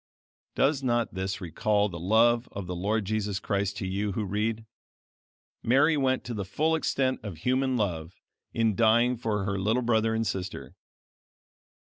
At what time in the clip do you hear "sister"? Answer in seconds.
10.25-10.73